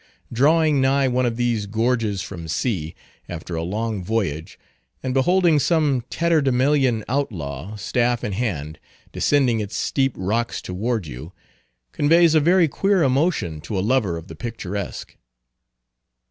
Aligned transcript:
Drawing 0.33 0.81
nigh 0.81 1.07
one 1.07 1.27
of 1.27 1.37
these 1.37 1.67
gorges 1.67 2.23
from 2.23 2.47
sea, 2.47 2.95
after 3.29 3.55
a 3.55 3.61
long 3.61 4.03
voyage, 4.03 4.57
and 5.03 5.13
beholding 5.13 5.59
some 5.59 6.01
tatterdemalion 6.09 7.03
outlaw, 7.07 7.75
staff 7.75 8.23
in 8.23 8.31
hand, 8.31 8.79
descending 9.11 9.59
its 9.59 9.75
steep 9.75 10.13
rocks 10.17 10.59
toward 10.59 11.05
you, 11.05 11.33
conveys 11.91 12.33
a 12.33 12.39
very 12.39 12.67
queer 12.67 13.03
emotion 13.03 13.61
to 13.61 13.77
a 13.77 13.81
lover 13.85 14.17
of 14.17 14.27
the 14.27 14.35
picturesque. 14.35 15.15